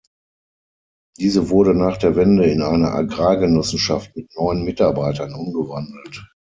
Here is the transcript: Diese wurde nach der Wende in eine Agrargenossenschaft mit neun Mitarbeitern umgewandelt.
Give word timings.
Diese 1.19 1.51
wurde 1.51 1.75
nach 1.75 1.95
der 1.97 2.15
Wende 2.15 2.47
in 2.47 2.63
eine 2.63 2.89
Agrargenossenschaft 2.91 4.15
mit 4.15 4.35
neun 4.35 4.63
Mitarbeitern 4.63 5.35
umgewandelt. 5.35 6.27